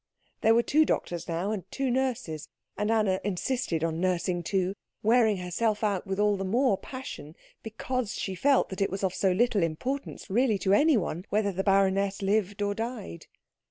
There 0.41 0.55
were 0.55 0.63
two 0.63 0.83
doctors, 0.83 1.27
now, 1.27 1.51
and 1.51 1.69
two 1.71 1.91
nurses; 1.91 2.49
and 2.75 2.89
Anna 2.89 3.19
insisted 3.23 3.83
on 3.83 3.99
nursing 4.01 4.41
too, 4.41 4.73
wearing 5.03 5.37
herself 5.37 5.83
out 5.83 6.07
with 6.07 6.19
all 6.19 6.37
the 6.37 6.43
more 6.43 6.75
passion 6.75 7.35
because 7.61 8.13
she 8.15 8.33
felt 8.33 8.69
that 8.69 8.81
it 8.81 8.89
was 8.89 9.03
of 9.03 9.13
so 9.13 9.31
little 9.31 9.61
importance 9.61 10.27
really 10.27 10.57
to 10.57 10.73
anyone 10.73 11.27
whether 11.29 11.51
the 11.51 11.63
baroness 11.63 12.23
lived 12.23 12.63
or 12.63 12.73
died. 12.73 13.27